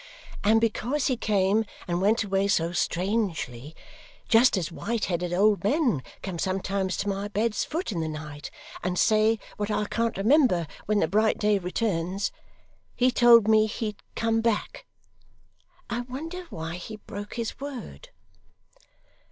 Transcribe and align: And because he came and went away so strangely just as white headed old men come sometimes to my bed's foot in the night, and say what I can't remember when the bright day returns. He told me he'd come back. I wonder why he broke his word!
And 0.43 0.59
because 0.59 1.05
he 1.05 1.15
came 1.15 1.63
and 1.87 2.01
went 2.01 2.23
away 2.23 2.47
so 2.47 2.71
strangely 2.71 3.75
just 4.27 4.57
as 4.57 4.71
white 4.71 5.05
headed 5.05 5.31
old 5.31 5.63
men 5.63 6.01
come 6.23 6.39
sometimes 6.39 6.97
to 6.97 7.07
my 7.07 7.27
bed's 7.27 7.63
foot 7.63 7.91
in 7.91 7.99
the 7.99 8.07
night, 8.07 8.49
and 8.81 8.97
say 8.97 9.37
what 9.57 9.69
I 9.69 9.85
can't 9.85 10.17
remember 10.17 10.65
when 10.87 11.01
the 11.01 11.07
bright 11.07 11.37
day 11.37 11.59
returns. 11.59 12.31
He 12.95 13.11
told 13.11 13.47
me 13.47 13.67
he'd 13.67 14.01
come 14.15 14.41
back. 14.41 14.87
I 15.87 15.99
wonder 16.01 16.47
why 16.49 16.77
he 16.77 16.95
broke 16.97 17.35
his 17.35 17.59
word! 17.59 18.09